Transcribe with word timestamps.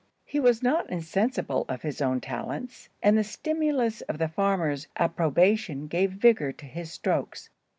He 0.25 0.39
was 0.39 0.63
not 0.63 0.89
insensible 0.89 1.63
of 1.69 1.83
his 1.83 2.01
own 2.01 2.21
talents, 2.21 2.89
and 3.03 3.15
the 3.15 3.23
stimulus 3.23 4.01
of 4.09 4.17
the 4.17 4.27
farmer's 4.29 4.87
approbation 4.97 5.85
gave 5.85 6.09
vigor 6.13 6.51
to 6.53 6.65
his 6.65 6.91
strokes. 6.91 7.51